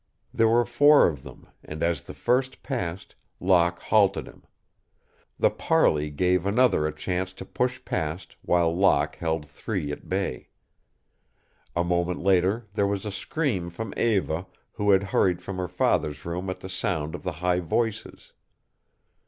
[0.33, 4.45] There were four of them, and as the first passed, Locke halted him.
[5.37, 10.49] The parley gave another a chance to push past, while Locke held three at bay.
[11.75, 16.25] A moment later there was a scream from Eva, who had hurried from her father's
[16.25, 18.33] room at the sound of the high voices.